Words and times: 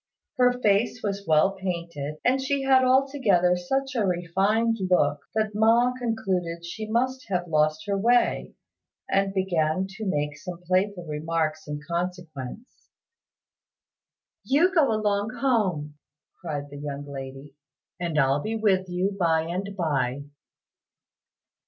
Her 0.37 0.53
face 0.61 1.01
was 1.03 1.27
well 1.27 1.51
painted, 1.51 2.15
and 2.25 2.41
she 2.41 2.63
had 2.63 2.83
altogether 2.83 3.55
such 3.55 3.93
a 3.93 4.03
refined 4.03 4.79
look 4.89 5.19
that 5.35 5.53
Ma 5.53 5.93
concluded 5.99 6.65
she 6.65 6.89
must 6.89 7.27
have 7.29 7.47
lost 7.47 7.85
her 7.85 7.95
way, 7.95 8.55
and 9.07 9.31
began 9.31 9.85
to 9.87 10.07
make 10.07 10.39
some 10.39 10.59
playful 10.65 11.05
remarks 11.05 11.67
in 11.67 11.81
consequence. 11.87 12.89
"You 14.43 14.73
go 14.73 14.91
along 14.91 15.35
home," 15.35 15.99
cried 16.39 16.71
the 16.71 16.79
young 16.79 17.05
lady, 17.05 17.53
"and 17.99 18.17
I'll 18.19 18.41
be 18.41 18.55
with 18.55 18.89
you 18.89 19.15
by 19.19 19.41
and 19.43 19.77
by." 19.77 20.23